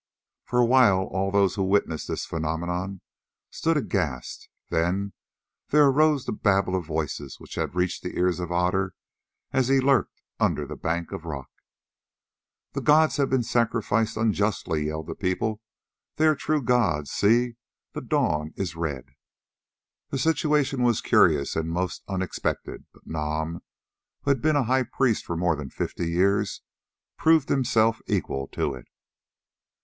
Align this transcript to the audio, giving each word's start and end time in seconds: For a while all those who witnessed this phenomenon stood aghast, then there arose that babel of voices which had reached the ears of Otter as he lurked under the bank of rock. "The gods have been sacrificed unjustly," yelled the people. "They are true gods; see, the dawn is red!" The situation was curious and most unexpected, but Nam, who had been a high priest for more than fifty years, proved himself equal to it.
For 0.45 0.57
a 0.57 0.65
while 0.65 1.01
all 1.11 1.29
those 1.29 1.53
who 1.53 1.63
witnessed 1.63 2.07
this 2.07 2.25
phenomenon 2.25 3.01
stood 3.51 3.77
aghast, 3.77 4.49
then 4.69 5.13
there 5.69 5.85
arose 5.85 6.25
that 6.25 6.41
babel 6.41 6.75
of 6.75 6.87
voices 6.87 7.39
which 7.39 7.53
had 7.53 7.75
reached 7.75 8.01
the 8.01 8.15
ears 8.17 8.39
of 8.39 8.51
Otter 8.51 8.95
as 9.51 9.67
he 9.67 9.79
lurked 9.79 10.23
under 10.39 10.65
the 10.65 10.75
bank 10.75 11.11
of 11.11 11.23
rock. 11.25 11.51
"The 12.71 12.81
gods 12.81 13.17
have 13.17 13.29
been 13.29 13.43
sacrificed 13.43 14.17
unjustly," 14.17 14.87
yelled 14.87 15.05
the 15.05 15.13
people. 15.13 15.61
"They 16.15 16.25
are 16.25 16.35
true 16.35 16.63
gods; 16.63 17.11
see, 17.11 17.57
the 17.93 18.01
dawn 18.01 18.53
is 18.55 18.75
red!" 18.75 19.05
The 20.09 20.17
situation 20.17 20.81
was 20.81 20.99
curious 21.01 21.55
and 21.55 21.69
most 21.69 22.01
unexpected, 22.07 22.87
but 22.91 23.05
Nam, 23.05 23.61
who 24.23 24.31
had 24.31 24.41
been 24.41 24.55
a 24.55 24.63
high 24.63 24.81
priest 24.85 25.25
for 25.25 25.37
more 25.37 25.55
than 25.55 25.69
fifty 25.69 26.09
years, 26.09 26.63
proved 27.19 27.49
himself 27.49 28.01
equal 28.07 28.47
to 28.47 28.73
it. 28.73 28.87